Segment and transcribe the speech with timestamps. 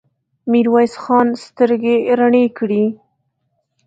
[0.51, 2.83] ميرويس خان سترګې رڼې کړې.